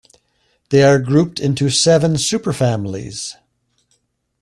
[0.69, 3.35] They are grouped into seven superfamilies.